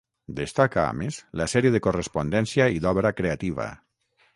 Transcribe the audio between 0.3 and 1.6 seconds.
Destaca, a més, la